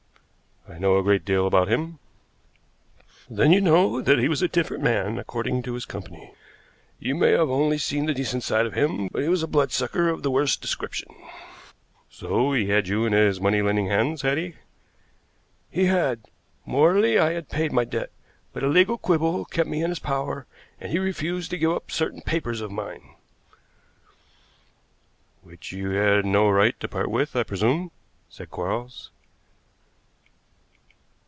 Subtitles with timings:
[0.69, 1.99] "I know a great deal about him."
[3.29, 6.33] "Then you know that he was a different man, according to his company.
[6.97, 9.71] You may only have seen the decent side of him, but he was a blood
[9.73, 11.13] sucker of the worst description."
[12.09, 14.53] "So he had you in his money lending hands, had he?"
[15.69, 16.21] "He had.
[16.65, 18.11] Morally, I had paid my debt,
[18.53, 20.45] but a legal quibble kept me in his power,
[20.79, 23.15] and he refused to give up certain papers of mine."
[25.41, 27.91] "Which you had no right to part with, I presume,"
[28.29, 29.11] said Quarles.